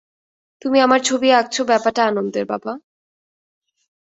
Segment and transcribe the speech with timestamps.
[0.61, 2.71] তুমি আবার ছবি আঁকছো ব্যাপারটা আনন্দের, বাবা।